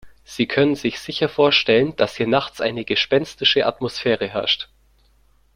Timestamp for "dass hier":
1.95-2.25